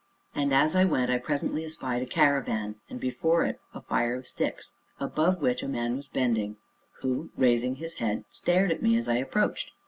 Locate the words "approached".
9.17-9.69